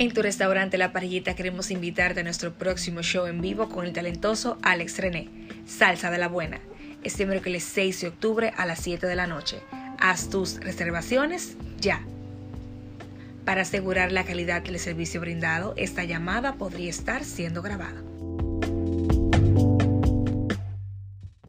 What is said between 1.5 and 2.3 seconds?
invitarte a